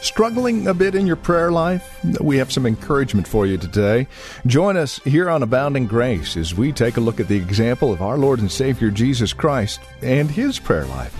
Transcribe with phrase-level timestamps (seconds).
[0.00, 1.98] Struggling a bit in your prayer life?
[2.20, 4.06] We have some encouragement for you today.
[4.46, 8.02] Join us here on Abounding Grace as we take a look at the example of
[8.02, 11.14] our Lord and Savior Jesus Christ and his prayer life.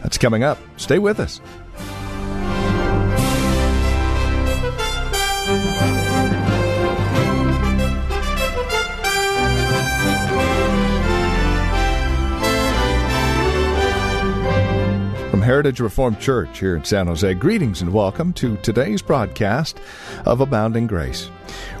[0.00, 0.58] That's coming up.
[0.76, 1.40] Stay with us.
[15.62, 17.34] Heritage Reformed Church here in San Jose.
[17.34, 19.78] Greetings and welcome to today's broadcast
[20.26, 21.30] of Abounding Grace.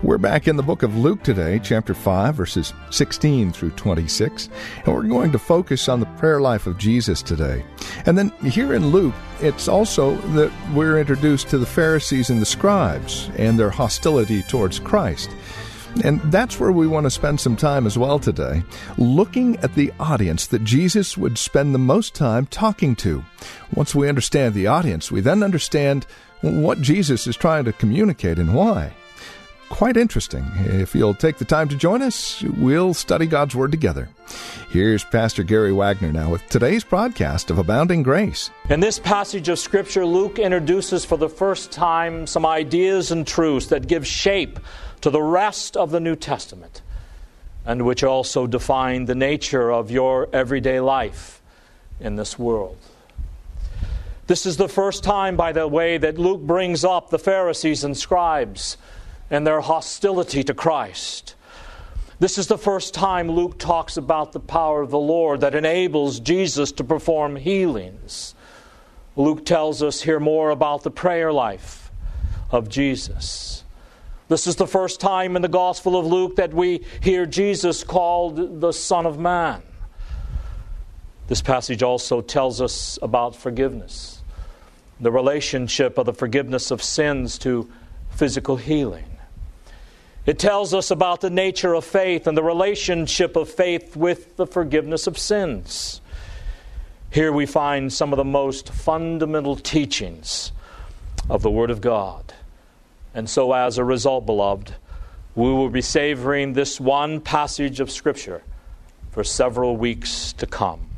[0.04, 4.50] We're back in the book of Luke today, chapter 5, verses 16 through 26,
[4.84, 7.64] and we're going to focus on the prayer life of Jesus today.
[8.06, 12.46] And then here in Luke, it's also that we're introduced to the Pharisees and the
[12.46, 15.28] scribes and their hostility towards Christ.
[16.04, 18.62] And that's where we want to spend some time as well today,
[18.96, 23.24] looking at the audience that Jesus would spend the most time talking to.
[23.74, 26.06] Once we understand the audience, we then understand
[26.40, 28.94] what Jesus is trying to communicate and why.
[29.72, 30.44] Quite interesting.
[30.66, 34.10] If you'll take the time to join us, we'll study God's Word together.
[34.68, 38.50] Here's Pastor Gary Wagner now with today's broadcast of Abounding Grace.
[38.68, 43.68] In this passage of Scripture, Luke introduces for the first time some ideas and truths
[43.68, 44.60] that give shape
[45.00, 46.82] to the rest of the New Testament,
[47.64, 51.40] and which also define the nature of your everyday life
[51.98, 52.76] in this world.
[54.26, 57.96] This is the first time, by the way, that Luke brings up the Pharisees and
[57.96, 58.76] scribes
[59.32, 61.34] and their hostility to Christ.
[62.20, 66.20] This is the first time Luke talks about the power of the Lord that enables
[66.20, 68.34] Jesus to perform healings.
[69.16, 71.90] Luke tells us here more about the prayer life
[72.50, 73.64] of Jesus.
[74.28, 78.60] This is the first time in the Gospel of Luke that we hear Jesus called
[78.60, 79.62] the Son of Man.
[81.28, 84.22] This passage also tells us about forgiveness,
[85.00, 87.70] the relationship of the forgiveness of sins to
[88.10, 89.11] physical healing.
[90.24, 94.46] It tells us about the nature of faith and the relationship of faith with the
[94.46, 96.00] forgiveness of sins.
[97.10, 100.52] Here we find some of the most fundamental teachings
[101.28, 102.32] of the Word of God.
[103.14, 104.74] And so, as a result, beloved,
[105.34, 108.42] we will be savoring this one passage of Scripture
[109.10, 110.88] for several weeks to come.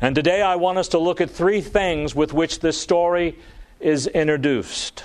[0.00, 3.38] And today I want us to look at three things with which this story
[3.80, 5.04] is introduced.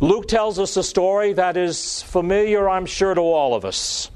[0.00, 4.10] Luke tells us a story that is familiar, I'm sure, to all of us.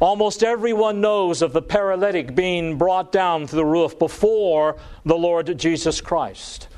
[0.00, 5.56] Almost everyone knows of the paralytic being brought down to the roof before the Lord
[5.58, 6.68] Jesus Christ.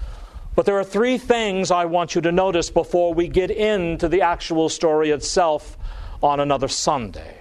[0.55, 4.23] But there are three things I want you to notice before we get into the
[4.23, 5.79] actual story itself
[6.23, 7.39] on another Sunday.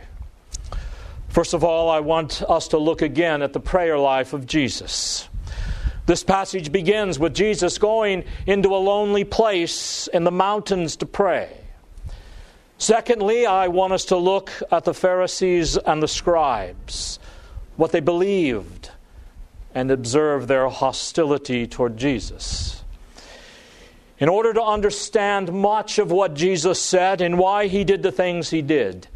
[1.27, 5.27] First of all, I want us to look again at the prayer life of Jesus.
[6.11, 11.55] This passage begins with Jesus going into a lonely place in the mountains to pray.
[12.77, 17.17] Secondly, I want us to look at the Pharisees and the scribes,
[17.77, 18.91] what they believed,
[19.73, 22.83] and observe their hostility toward Jesus.
[24.19, 28.50] In order to understand much of what Jesus said and why he did the things
[28.50, 29.07] he did,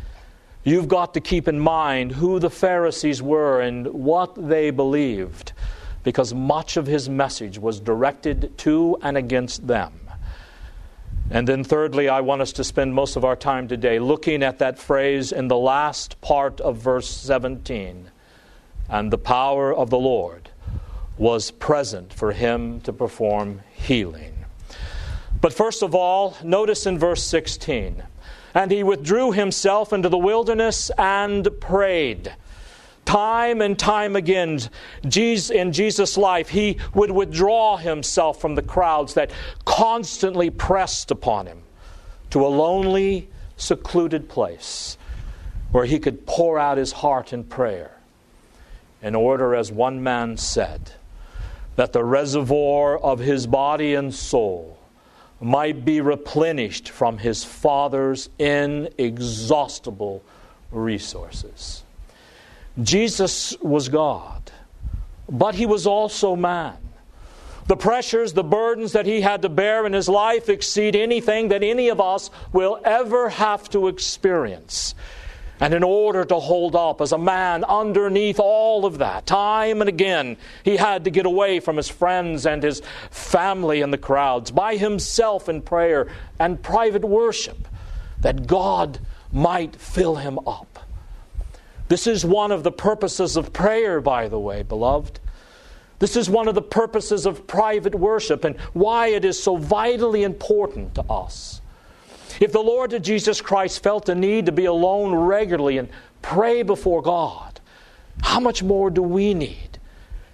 [0.63, 5.51] you've got to keep in mind who the Pharisees were and what they believed,
[6.05, 9.91] because much of his message was directed to and against them.
[11.31, 14.59] And then, thirdly, I want us to spend most of our time today looking at
[14.59, 18.11] that phrase in the last part of verse 17.
[18.87, 20.49] And the power of the Lord
[21.17, 24.45] was present for him to perform healing.
[25.41, 28.03] But first of all, notice in verse 16
[28.55, 32.33] and he withdrew himself into the wilderness and prayed.
[33.05, 34.59] Time and time again,
[35.03, 39.31] in Jesus' life, he would withdraw himself from the crowds that
[39.63, 41.61] constantly pressed upon him
[42.31, 44.97] to a lonely, secluded place
[45.71, 47.91] where he could pour out his heart in prayer
[49.01, 50.91] in order, as one man said,
[51.75, 54.77] that the reservoir of his body and soul
[55.39, 60.23] might be replenished from his Father's inexhaustible
[60.71, 61.83] resources.
[62.81, 64.51] Jesus was God,
[65.29, 66.77] but he was also man.
[67.67, 71.63] The pressures, the burdens that he had to bear in his life exceed anything that
[71.63, 74.93] any of us will ever have to experience.
[75.59, 79.87] And in order to hold up as a man underneath all of that, time and
[79.87, 84.51] again, he had to get away from his friends and his family and the crowds
[84.51, 86.07] by himself in prayer
[86.39, 87.67] and private worship
[88.19, 88.99] that God
[89.31, 90.84] might fill him up.
[91.87, 95.19] This is one of the purposes of prayer, by the way, beloved.
[95.99, 100.23] This is one of the purposes of private worship and why it is so vitally
[100.23, 101.61] important to us.
[102.39, 105.89] If the Lord Jesus Christ felt the need to be alone regularly and
[106.21, 107.61] pray before God,
[108.21, 109.79] how much more do we need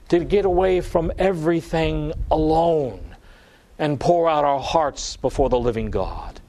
[0.10, 3.16] to get away from everything alone
[3.78, 6.40] and pour out our hearts before the living God?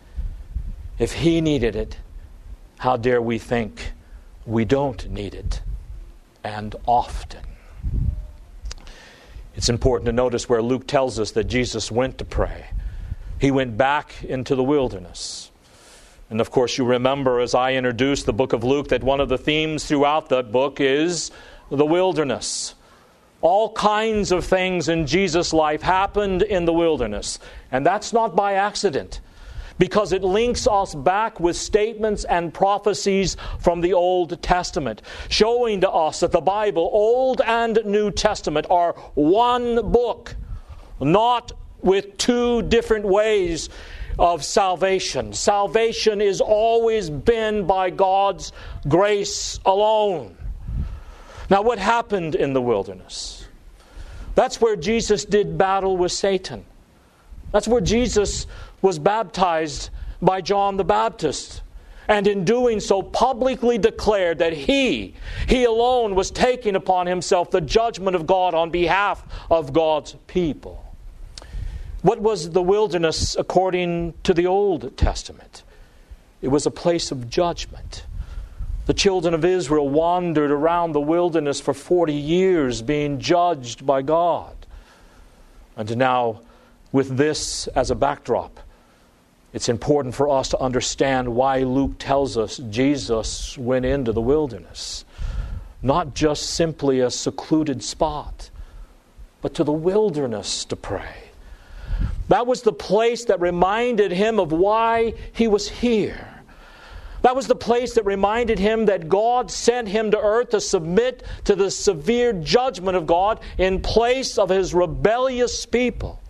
[0.99, 1.99] If He needed it,
[2.79, 3.82] how dare we think
[4.47, 5.63] we don't need it
[6.45, 7.41] and often?
[9.55, 12.67] It's important to notice where Luke tells us that Jesus went to pray.
[13.39, 15.51] He went back into the wilderness.
[16.31, 19.29] And of course, you remember as I introduced the book of Luke that one of
[19.29, 21.31] the themes throughout that book is
[21.71, 22.75] the wilderness.
[23.43, 27.39] All kinds of things in Jesus' life happened in the wilderness.
[27.71, 29.21] And that's not by accident
[29.79, 35.91] because it links us back with statements and prophecies from the Old Testament, showing to
[35.91, 40.35] us that the Bible, Old and New Testament, are one book,
[41.01, 43.69] not with two different ways
[44.19, 45.33] of salvation.
[45.33, 48.53] Salvation is always been by God's
[48.89, 50.37] grace alone.
[51.51, 53.47] Now, what happened in the wilderness?
[54.35, 56.65] That's where Jesus did battle with Satan.
[57.53, 58.47] That's where Jesus
[58.81, 59.91] was baptized
[60.21, 61.63] by John the Baptist.
[62.09, 65.15] And in doing so, publicly declared that he,
[65.47, 70.85] he alone, was taking upon himself the judgment of God on behalf of God's people.
[72.03, 75.63] What was the wilderness according to the Old Testament?
[76.41, 78.05] It was a place of judgment.
[78.87, 84.57] The children of Israel wandered around the wilderness for 40 years being judged by God.
[85.77, 86.41] And now,
[86.93, 88.61] with this as a backdrop,
[89.53, 95.05] it's important for us to understand why Luke tells us Jesus went into the wilderness.
[95.83, 98.51] Not just simply a secluded spot,
[99.41, 101.31] but to the wilderness to pray.
[102.29, 106.29] That was the place that reminded him of why he was here.
[107.23, 111.25] That was the place that reminded him that God sent him to earth to submit
[111.45, 116.22] to the severe judgment of God in place of his rebellious people.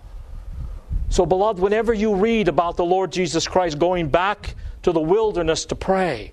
[1.13, 5.67] So, beloved, whenever you read about the Lord Jesus Christ going back to the wilderness
[5.67, 6.33] to pray,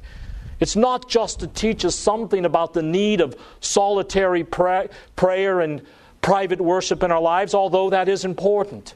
[0.62, 5.82] it's not just to teach us something about the need of solitary prayer and
[6.22, 8.94] private worship in our lives, although that is important.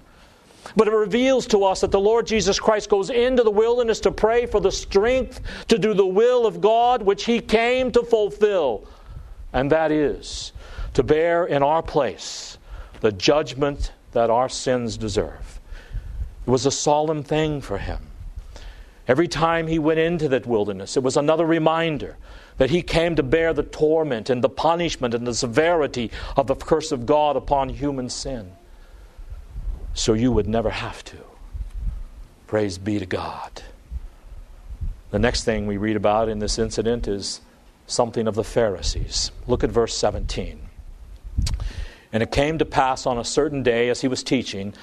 [0.77, 4.12] But it reveals to us that the Lord Jesus Christ goes into the wilderness to
[4.12, 8.88] pray for the strength to do the will of God which He came to fulfill.
[9.51, 10.53] And that is
[10.94, 12.57] to bear in our place
[13.01, 15.53] the judgment that our sins deserve.
[16.45, 18.00] It was a solemn thing for him.
[19.07, 22.18] Every time he went into that wilderness, it was another reminder
[22.57, 26.56] that he came to bear the torment and the punishment and the severity of the
[26.56, 28.54] curse of God upon human sin.
[29.94, 31.18] So you would never have to.
[32.48, 33.64] Praise be to God.
[35.12, 37.42] The next thing we read about in this incident is
[37.88, 39.31] something of the Pharisees.
[39.47, 40.59] Look at verse 17.
[42.12, 44.73] And it came to pass on a certain day as he was teaching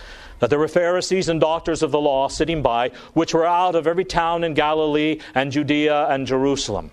[0.41, 3.87] that there were Pharisees and doctors of the law sitting by, which were out of
[3.87, 6.91] every town in Galilee and Judea and Jerusalem.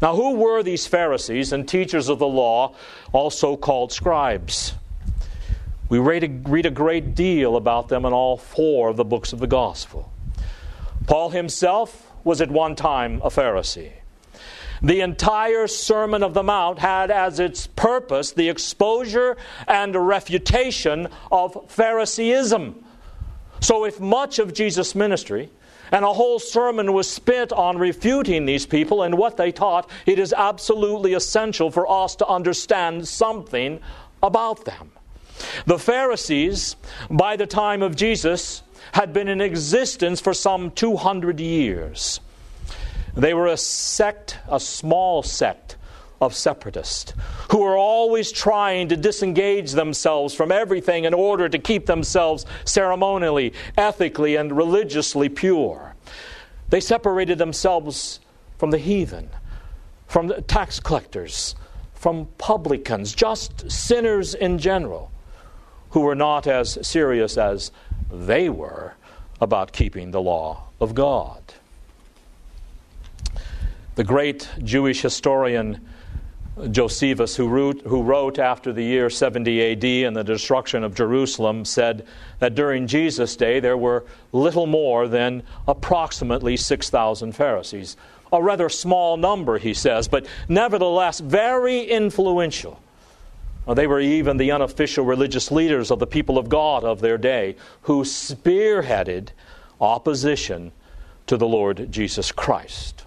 [0.00, 2.74] Now, who were these Pharisees and teachers of the law,
[3.12, 4.74] also called scribes?
[5.88, 9.32] We read a, read a great deal about them in all four of the books
[9.32, 10.12] of the gospel.
[11.06, 13.92] Paul himself was at one time a Pharisee.
[14.82, 21.56] The entire Sermon of the Mount had as its purpose the exposure and refutation of
[21.68, 22.84] Phariseeism.
[23.60, 25.50] So, if much of Jesus' ministry
[25.90, 30.18] and a whole sermon was spent on refuting these people and what they taught, it
[30.18, 33.80] is absolutely essential for us to understand something
[34.22, 34.92] about them.
[35.66, 36.76] The Pharisees,
[37.10, 42.20] by the time of Jesus, had been in existence for some 200 years.
[43.16, 45.76] They were a sect, a small sect
[46.20, 47.14] of separatists
[47.50, 53.52] who were always trying to disengage themselves from everything in order to keep themselves ceremonially,
[53.76, 55.94] ethically, and religiously pure.
[56.68, 58.20] They separated themselves
[58.58, 59.30] from the heathen,
[60.06, 61.54] from the tax collectors,
[61.94, 65.10] from publicans, just sinners in general,
[65.90, 67.72] who were not as serious as
[68.10, 68.94] they were
[69.40, 71.54] about keeping the law of God.
[73.96, 75.80] The great Jewish historian
[76.70, 81.64] Josephus, who wrote, who wrote after the year 70 AD and the destruction of Jerusalem,
[81.64, 82.06] said
[82.38, 87.96] that during Jesus' day there were little more than approximately 6,000 Pharisees.
[88.34, 92.78] A rather small number, he says, but nevertheless very influential.
[93.66, 97.56] They were even the unofficial religious leaders of the people of God of their day
[97.82, 99.28] who spearheaded
[99.80, 100.72] opposition
[101.28, 103.05] to the Lord Jesus Christ.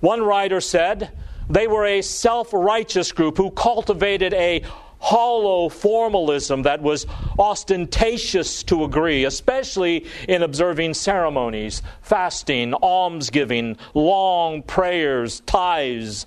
[0.00, 1.10] One writer said,
[1.50, 4.62] they were a self righteous group who cultivated a
[5.00, 7.06] hollow formalism that was
[7.38, 16.26] ostentatious to agree, especially in observing ceremonies, fasting, almsgiving, long prayers, tithes,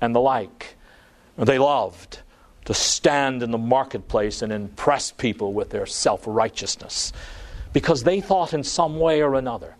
[0.00, 0.76] and the like.
[1.36, 2.20] They loved
[2.64, 7.12] to stand in the marketplace and impress people with their self righteousness
[7.72, 9.74] because they thought in some way or another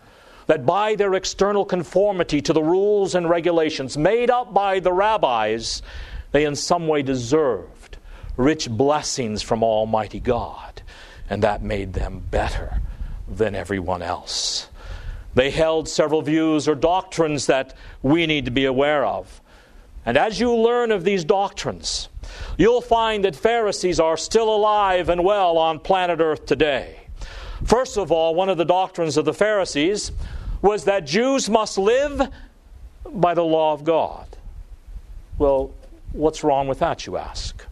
[0.46, 5.82] that by their external conformity to the rules and regulations made up by the rabbis,
[6.32, 7.98] they in some way deserved
[8.36, 10.82] rich blessings from Almighty God,
[11.28, 12.80] and that made them better
[13.28, 14.68] than everyone else.
[15.34, 19.40] They held several views or doctrines that we need to be aware of.
[20.04, 22.08] And as you learn of these doctrines,
[22.58, 27.01] you'll find that Pharisees are still alive and well on planet Earth today.
[27.64, 30.12] First of all, one of the doctrines of the Pharisees
[30.60, 32.28] was that Jews must live
[33.10, 34.26] by the law of God.
[35.38, 35.72] Well,
[36.12, 37.64] what's wrong with that, you ask?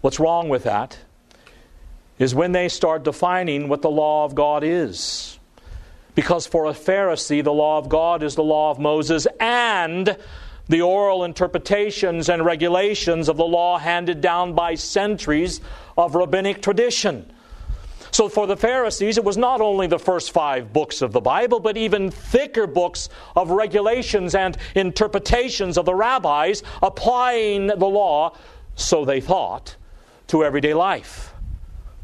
[0.00, 0.98] What's wrong with that
[2.18, 5.38] is when they start defining what the law of God is.
[6.14, 10.16] Because for a Pharisee, the law of God is the law of Moses and
[10.68, 15.60] the oral interpretations and regulations of the law handed down by centuries
[15.96, 17.30] of rabbinic tradition.
[18.10, 21.60] So for the Pharisees, it was not only the first five books of the Bible,
[21.60, 28.36] but even thicker books of regulations and interpretations of the rabbis applying the law,
[28.74, 29.76] so they thought,
[30.28, 31.32] to everyday life.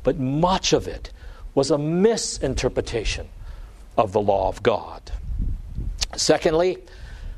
[0.03, 1.13] But much of it
[1.55, 3.29] was a misinterpretation
[3.97, 5.03] of the law of God.
[6.17, 6.79] Secondly,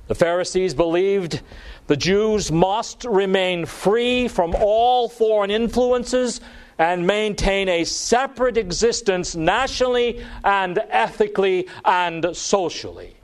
[0.08, 1.40] the Pharisees believed
[1.87, 6.40] the Jews must remain free from all foreign influences
[6.78, 13.14] and maintain a separate existence nationally and ethically and socially.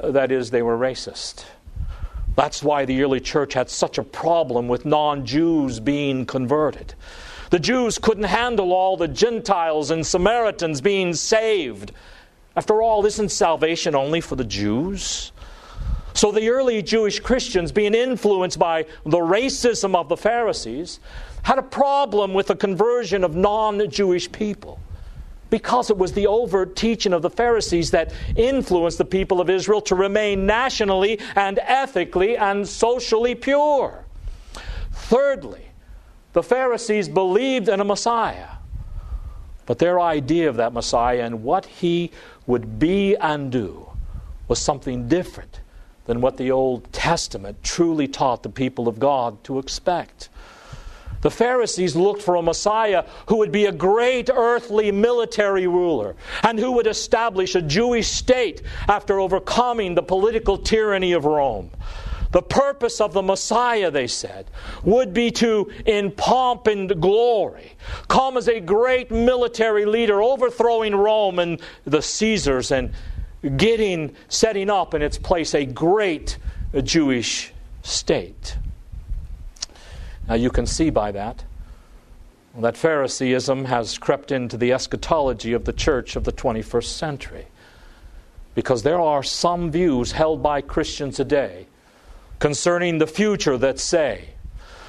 [0.00, 1.44] Uh, that is, they were racist.
[2.36, 6.94] That's why the early church had such a problem with non Jews being converted.
[7.50, 11.92] The Jews couldn't handle all the Gentiles and Samaritans being saved.
[12.54, 15.32] After all, isn't salvation only for the Jews?
[16.14, 21.00] So the early Jewish Christians, being influenced by the racism of the Pharisees,
[21.42, 24.80] had a problem with the conversion of non Jewish people
[25.50, 29.80] because it was the overt teaching of the Pharisees that influenced the people of Israel
[29.82, 34.04] to remain nationally and ethically and socially pure.
[34.92, 35.66] Thirdly,
[36.34, 38.48] the Pharisees believed in a Messiah,
[39.64, 42.10] but their idea of that Messiah and what he
[42.46, 43.88] would be and do
[44.48, 45.60] was something different
[46.06, 50.30] than what the Old Testament truly taught the people of God to expect.
[51.20, 56.58] The Pharisees looked for a Messiah who would be a great earthly military ruler and
[56.58, 61.70] who would establish a Jewish state after overcoming the political tyranny of Rome.
[62.30, 64.50] The purpose of the Messiah, they said,
[64.84, 67.72] would be to, in pomp and glory,
[68.08, 72.92] come as a great military leader, overthrowing Rome and the Caesars and
[73.56, 76.36] getting, setting up in its place a great
[76.82, 78.58] Jewish state.
[80.28, 81.44] Now, you can see by that
[82.58, 87.46] that Phariseeism has crept into the eschatology of the church of the 21st century.
[88.54, 91.66] Because there are some views held by Christians today
[92.40, 94.30] concerning the future that say,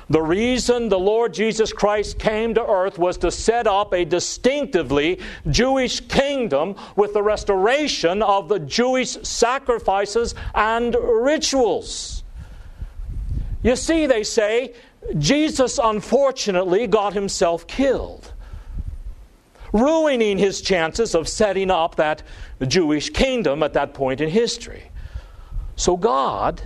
[0.09, 5.19] the reason the Lord Jesus Christ came to earth was to set up a distinctively
[5.51, 12.23] Jewish kingdom with the restoration of the Jewish sacrifices and rituals.
[13.61, 14.73] You see, they say,
[15.17, 18.33] Jesus unfortunately got himself killed,
[19.73, 22.23] ruining his chances of setting up that
[22.67, 24.83] Jewish kingdom at that point in history.
[25.75, 26.61] So God,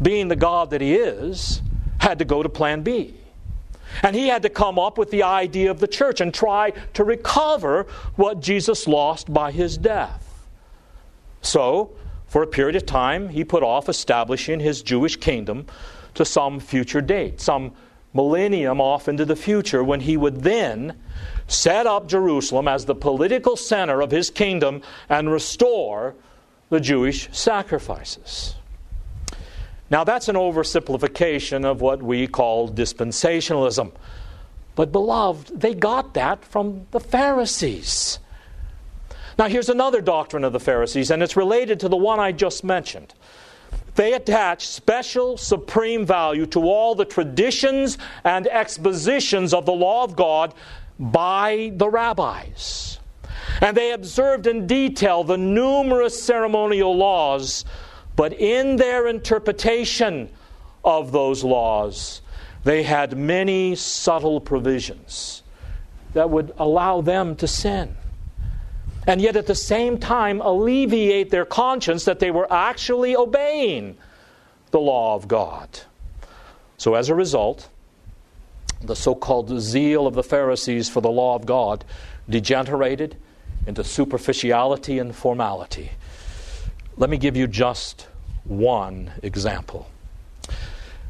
[0.00, 1.60] being the God that he is,
[1.98, 3.14] had to go to plan B.
[4.02, 7.04] And he had to come up with the idea of the church and try to
[7.04, 7.86] recover
[8.16, 10.46] what Jesus lost by his death.
[11.42, 11.90] So,
[12.26, 15.66] for a period of time, he put off establishing his Jewish kingdom
[16.18, 17.72] to some future date, some
[18.12, 21.00] millennium off into the future when he would then
[21.46, 26.16] set up Jerusalem as the political center of his kingdom and restore
[26.70, 28.56] the Jewish sacrifices.
[29.90, 33.92] Now, that's an oversimplification of what we call dispensationalism.
[34.74, 38.18] But, beloved, they got that from the Pharisees.
[39.38, 42.64] Now, here's another doctrine of the Pharisees, and it's related to the one I just
[42.64, 43.14] mentioned.
[43.98, 50.14] They attach special, supreme value to all the traditions and expositions of the law of
[50.14, 50.54] God
[51.00, 53.00] by the rabbis.
[53.60, 57.64] And they observed in detail the numerous ceremonial laws,
[58.14, 60.28] but in their interpretation
[60.84, 62.22] of those laws,
[62.62, 65.42] they had many subtle provisions
[66.12, 67.96] that would allow them to sin.
[69.08, 73.96] And yet, at the same time, alleviate their conscience that they were actually obeying
[74.70, 75.80] the law of God.
[76.76, 77.70] So, as a result,
[78.82, 81.86] the so called zeal of the Pharisees for the law of God
[82.28, 83.16] degenerated
[83.66, 85.92] into superficiality and formality.
[86.98, 88.08] Let me give you just
[88.44, 89.88] one example.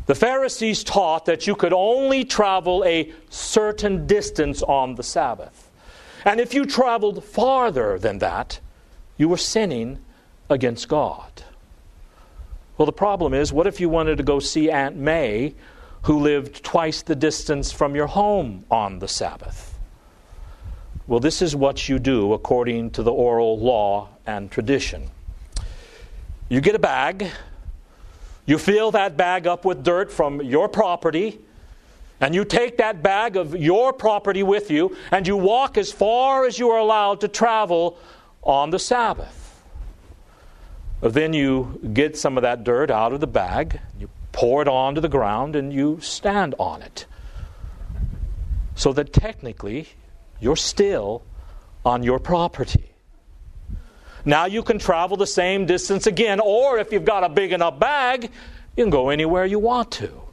[0.07, 5.68] The Pharisees taught that you could only travel a certain distance on the Sabbath.
[6.25, 8.61] And if you traveled farther than that,
[9.17, 9.99] you were sinning
[10.51, 11.43] against God.
[12.77, 15.55] Well, the problem is what if you wanted to go see Aunt May
[16.03, 19.79] who lived twice the distance from your home on the Sabbath.
[21.07, 25.11] Well, this is what you do according to the oral law and tradition.
[26.49, 27.31] You get a bag,
[28.47, 31.41] you fill that bag up with dirt from your property,
[32.21, 36.47] and you take that bag of your property with you, and you walk as far
[36.47, 37.99] as you are allowed to travel
[38.43, 39.63] on the Sabbath.
[41.01, 45.01] Then you get some of that dirt out of the bag, you pour it onto
[45.01, 47.07] the ground, and you stand on it.
[48.75, 49.89] So that technically,
[50.41, 51.23] you're still
[51.85, 52.91] on your property.
[54.25, 57.79] Now you can travel the same distance again, or if you've got a big enough
[57.79, 58.31] bag,
[58.77, 60.28] you can go anywhere you want to.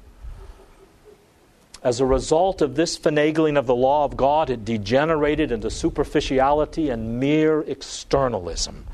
[1.85, 6.89] As a result of this finagling of the law of God, it degenerated into superficiality
[6.89, 8.87] and mere externalism.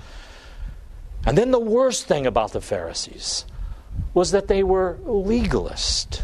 [1.25, 3.45] And then the worst thing about the Pharisees
[4.13, 6.21] was that they were legalists.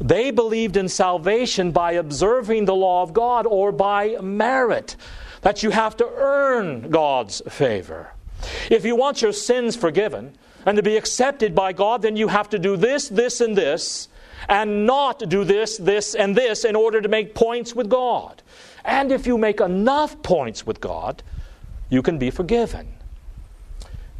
[0.00, 4.96] They believed in salvation by observing the law of God or by merit,
[5.42, 8.10] that you have to earn God's favor.
[8.68, 12.50] If you want your sins forgiven and to be accepted by God, then you have
[12.50, 14.08] to do this, this, and this,
[14.48, 18.42] and not do this, this, and this in order to make points with God.
[18.84, 21.22] And if you make enough points with God,
[21.88, 22.94] you can be forgiven.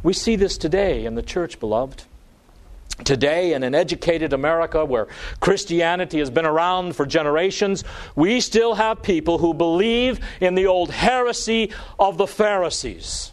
[0.03, 2.03] We see this today in the church, beloved.
[3.03, 5.07] Today, in an educated America where
[5.39, 7.83] Christianity has been around for generations,
[8.15, 13.31] we still have people who believe in the old heresy of the Pharisees.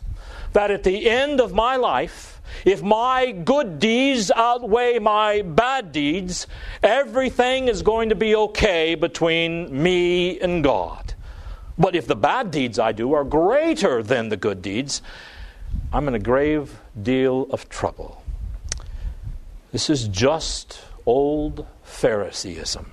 [0.55, 2.30] That at the end of my life,
[2.64, 6.46] if my good deeds outweigh my bad deeds,
[6.82, 11.14] everything is going to be okay between me and God.
[11.78, 15.00] But if the bad deeds I do are greater than the good deeds,
[15.92, 18.22] I'm in a grave deal of trouble.
[19.72, 22.90] This is just old Phariseeism.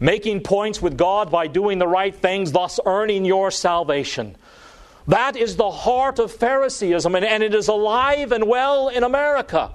[0.00, 4.36] Making points with God by doing the right things, thus earning your salvation.
[5.06, 9.72] That is the heart of Phariseeism, and, and it is alive and well in America.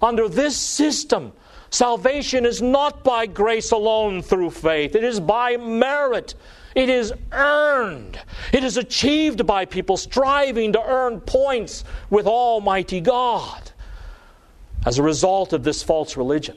[0.00, 1.32] Under this system,
[1.70, 6.34] salvation is not by grace alone through faith, it is by merit.
[6.72, 8.16] It is earned.
[8.52, 13.72] It is achieved by people striving to earn points with Almighty God.
[14.86, 16.56] As a result of this false religion,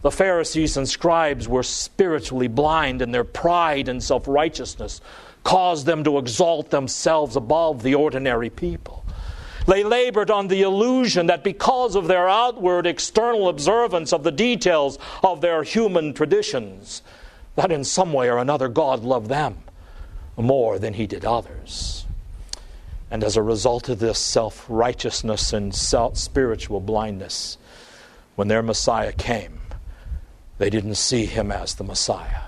[0.00, 5.02] the Pharisees and scribes were spiritually blind, in their pride and self righteousness
[5.44, 9.04] caused them to exalt themselves above the ordinary people.
[9.66, 14.98] They labored on the illusion that because of their outward external observance of the details
[15.22, 17.02] of their human traditions,
[17.56, 19.58] that in some way or another God loved them
[20.36, 22.04] more than he did others.
[23.10, 27.56] And as a result of this self righteousness and self spiritual blindness,
[28.34, 29.60] when their Messiah came,
[30.58, 32.42] they didn't see him as the Messiah.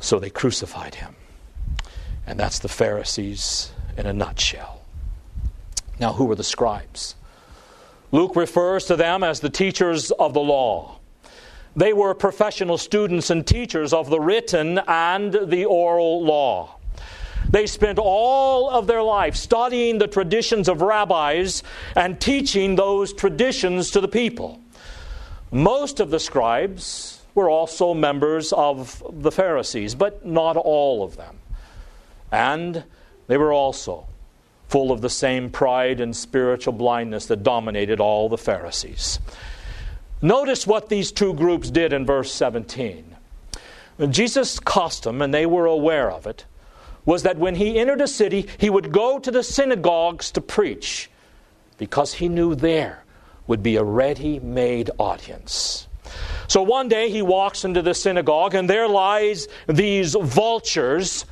[0.00, 1.14] So they crucified him.
[2.26, 4.82] And that's the Pharisees in a nutshell.
[5.98, 7.14] Now, who were the scribes?
[8.10, 10.98] Luke refers to them as the teachers of the law.
[11.74, 16.76] They were professional students and teachers of the written and the oral law.
[17.48, 21.62] They spent all of their life studying the traditions of rabbis
[21.96, 24.60] and teaching those traditions to the people.
[25.50, 31.38] Most of the scribes were also members of the Pharisees, but not all of them.
[32.32, 32.82] And
[33.28, 34.08] they were also
[34.68, 39.20] full of the same pride and spiritual blindness that dominated all the Pharisees.
[40.22, 43.16] Notice what these two groups did in verse 17.
[44.08, 46.46] Jesus' custom, and they were aware of it,
[47.04, 51.10] was that when he entered a city, he would go to the synagogues to preach
[51.76, 53.04] because he knew there
[53.46, 55.88] would be a ready made audience.
[56.46, 61.24] So one day he walks into the synagogue, and there lies these vultures,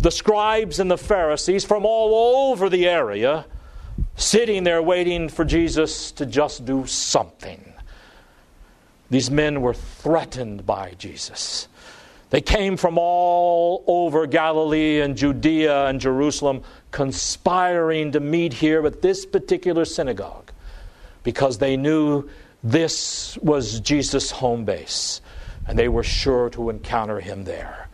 [0.00, 3.44] the scribes and the Pharisees from all over the area,
[4.16, 7.72] sitting there waiting for Jesus to just do something.
[9.10, 11.68] These men were threatened by Jesus.
[12.30, 19.02] They came from all over Galilee and Judea and Jerusalem, conspiring to meet here at
[19.02, 20.52] this particular synagogue
[21.24, 22.28] because they knew
[22.62, 25.20] this was Jesus' home base
[25.66, 27.89] and they were sure to encounter him there.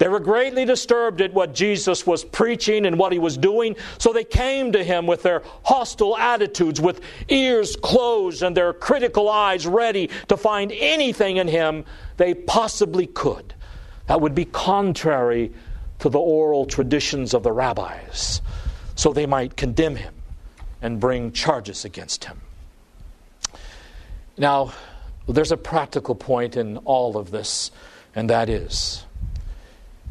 [0.00, 4.14] They were greatly disturbed at what Jesus was preaching and what he was doing, so
[4.14, 9.66] they came to him with their hostile attitudes, with ears closed and their critical eyes
[9.66, 11.84] ready to find anything in him
[12.16, 13.52] they possibly could
[14.06, 15.52] that would be contrary
[15.98, 18.40] to the oral traditions of the rabbis,
[18.94, 20.14] so they might condemn him
[20.80, 22.40] and bring charges against him.
[24.38, 24.72] Now,
[25.28, 27.70] there's a practical point in all of this,
[28.14, 29.04] and that is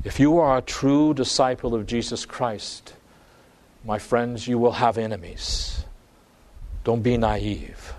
[0.04, 2.94] if you are a true disciple of Jesus Christ,
[3.84, 5.84] my friends, you will have enemies.
[6.84, 7.94] Don't be naive.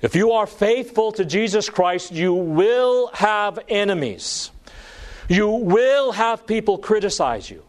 [0.00, 4.50] If you are faithful to Jesus Christ, you will have enemies.
[5.28, 7.62] You will have people criticize you.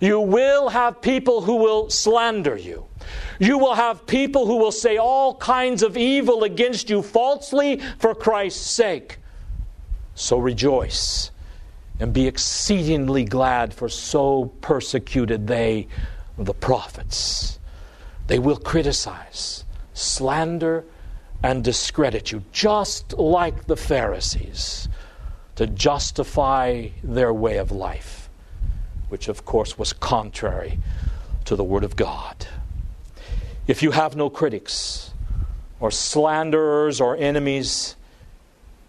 [0.00, 2.86] You will have people who will slander you.
[3.38, 8.14] You will have people who will say all kinds of evil against you falsely for
[8.14, 9.18] Christ's sake.
[10.14, 11.30] So rejoice
[12.00, 15.86] and be exceedingly glad, for so persecuted they
[16.36, 17.58] the prophets.
[18.26, 20.84] They will criticize, slander,
[21.42, 24.88] and discredit you, just like the Pharisees
[25.56, 28.28] to justify their way of life,
[29.08, 30.78] which of course was contrary
[31.44, 32.48] to the Word of God.
[33.66, 35.12] If you have no critics
[35.80, 37.94] or slanderers or enemies,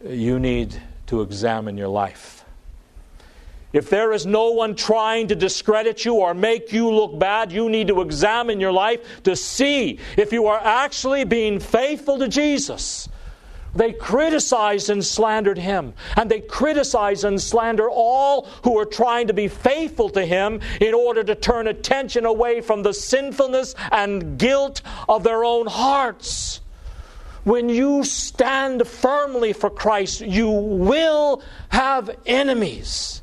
[0.04, 2.45] you need to examine your life.
[3.76, 7.70] If there is no one trying to discredit you or make you look bad, you
[7.70, 13.10] need to examine your life to see if you are actually being faithful to Jesus
[13.76, 15.94] they criticized and slandered him.
[16.16, 20.94] And they criticize and slander all who are trying to be faithful to him in
[20.94, 26.62] order to turn attention away from the sinfulness and guilt of their own hearts.
[27.44, 33.22] When you stand firmly for Christ, you will have enemies.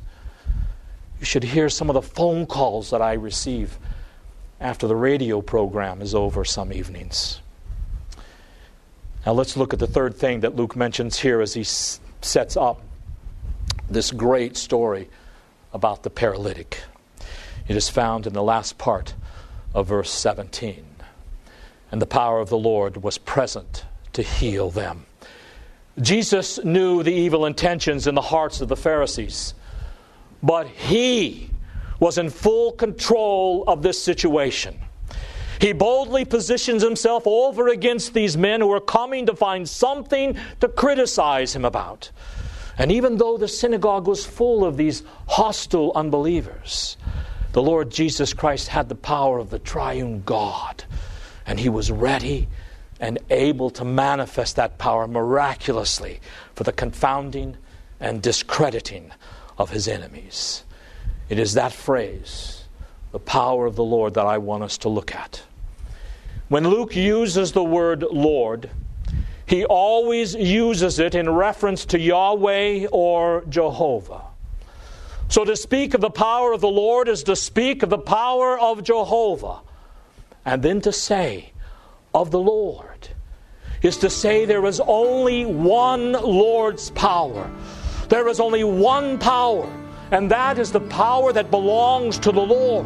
[1.23, 3.79] You should hear some of the phone calls that I receive
[4.59, 7.39] after the radio program is over some evenings.
[9.25, 12.57] Now let's look at the third thing that Luke mentions here as he s- sets
[12.57, 12.81] up
[13.89, 15.07] this great story
[15.71, 16.81] about the paralytic.
[17.69, 19.13] It is found in the last part
[19.73, 20.85] of verse 17.
[21.89, 25.05] And the power of the Lord was present to heal them.
[26.01, 29.53] Jesus knew the evil intentions in the hearts of the Pharisees,
[30.43, 31.49] but he
[31.99, 34.77] was in full control of this situation.
[35.61, 40.67] He boldly positions himself over against these men who are coming to find something to
[40.67, 42.11] criticize him about.
[42.77, 46.97] And even though the synagogue was full of these hostile unbelievers,
[47.53, 50.83] the Lord Jesus Christ had the power of the triune God,
[51.45, 52.49] and he was ready
[52.99, 56.19] and able to manifest that power miraculously
[56.55, 57.55] for the confounding
[57.99, 59.11] and discrediting
[59.57, 60.63] of his enemies.
[61.29, 62.65] It is that phrase,
[63.11, 65.43] the power of the Lord, that I want us to look at.
[66.49, 68.69] When Luke uses the word Lord,
[69.45, 74.21] he always uses it in reference to Yahweh or Jehovah.
[75.29, 78.59] So to speak of the power of the Lord is to speak of the power
[78.59, 79.61] of Jehovah.
[80.45, 81.53] And then to say
[82.13, 83.09] of the Lord
[83.81, 87.49] is to say there is only one Lord's power.
[88.09, 89.71] There is only one power,
[90.11, 92.85] and that is the power that belongs to the Lord.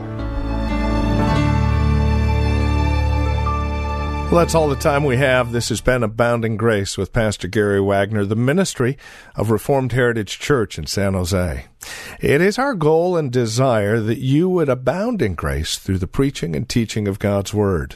[4.30, 5.54] Well, that's all the time we have.
[5.54, 8.98] This has been Abounding Grace with Pastor Gary Wagner, the ministry
[9.36, 11.66] of Reformed Heritage Church in San Jose.
[12.20, 16.58] It is our goal and desire that you would abound in grace through the preaching
[16.58, 17.96] and teaching of God's Word.